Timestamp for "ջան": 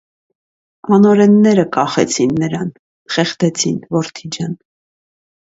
4.39-4.61